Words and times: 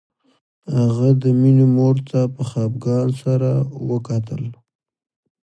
هغه 0.77 1.09
د 1.21 1.23
مينې 1.39 1.67
مور 1.75 1.95
ته 2.09 2.19
په 2.33 2.41
خپګان 2.49 3.07
سره 3.23 3.51
وکتل 3.89 4.43